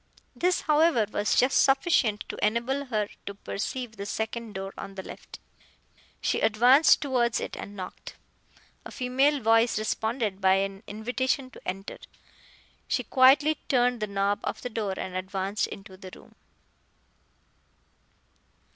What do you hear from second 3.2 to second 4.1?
to perceive the